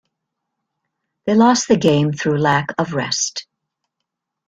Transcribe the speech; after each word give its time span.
They 1.27 1.35
lost 1.35 1.67
the 1.67 1.77
game 1.77 2.11
through 2.11 2.39
lack 2.39 2.69
of 2.79 2.95
rest. 2.95 3.45